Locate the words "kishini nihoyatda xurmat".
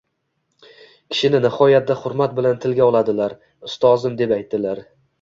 1.15-2.35